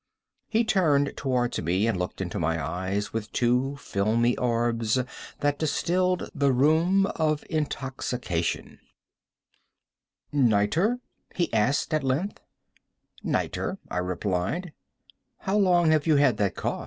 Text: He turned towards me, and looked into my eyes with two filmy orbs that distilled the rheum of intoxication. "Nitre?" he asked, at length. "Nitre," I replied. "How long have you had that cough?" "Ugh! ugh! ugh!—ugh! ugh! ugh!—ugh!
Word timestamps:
He 0.47 0.63
turned 0.63 1.13
towards 1.15 1.61
me, 1.61 1.85
and 1.85 1.95
looked 1.95 2.21
into 2.21 2.39
my 2.39 2.59
eyes 2.59 3.13
with 3.13 3.31
two 3.31 3.75
filmy 3.77 4.35
orbs 4.35 4.97
that 5.41 5.59
distilled 5.59 6.27
the 6.33 6.51
rheum 6.51 7.05
of 7.05 7.43
intoxication. 7.51 8.79
"Nitre?" 10.31 10.97
he 11.35 11.53
asked, 11.53 11.93
at 11.93 12.03
length. 12.03 12.41
"Nitre," 13.21 13.77
I 13.91 13.97
replied. 13.99 14.73
"How 15.41 15.55
long 15.59 15.91
have 15.91 16.07
you 16.07 16.15
had 16.15 16.37
that 16.37 16.55
cough?" 16.55 16.55
"Ugh! 16.55 16.55
ugh! 16.55 16.55
ugh!—ugh! 16.55 16.65
ugh! 16.65 16.75
ugh!—ugh! 16.79 16.79